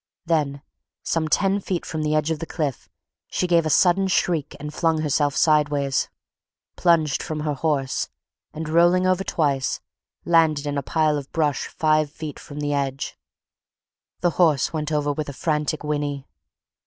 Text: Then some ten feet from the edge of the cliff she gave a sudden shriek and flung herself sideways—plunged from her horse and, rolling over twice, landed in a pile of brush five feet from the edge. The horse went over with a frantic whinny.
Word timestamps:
Then 0.25 0.63
some 1.03 1.27
ten 1.27 1.59
feet 1.59 1.85
from 1.85 2.01
the 2.01 2.15
edge 2.15 2.31
of 2.31 2.39
the 2.39 2.47
cliff 2.47 2.89
she 3.27 3.45
gave 3.45 3.67
a 3.67 3.69
sudden 3.69 4.07
shriek 4.07 4.55
and 4.59 4.73
flung 4.73 5.01
herself 5.01 5.35
sideways—plunged 5.35 7.21
from 7.21 7.41
her 7.41 7.53
horse 7.53 8.09
and, 8.51 8.67
rolling 8.67 9.05
over 9.05 9.23
twice, 9.23 9.79
landed 10.25 10.65
in 10.65 10.75
a 10.79 10.81
pile 10.81 11.19
of 11.19 11.31
brush 11.31 11.67
five 11.67 12.09
feet 12.09 12.39
from 12.39 12.61
the 12.61 12.73
edge. 12.73 13.15
The 14.21 14.31
horse 14.41 14.73
went 14.73 14.91
over 14.91 15.13
with 15.13 15.29
a 15.29 15.33
frantic 15.33 15.83
whinny. 15.83 16.25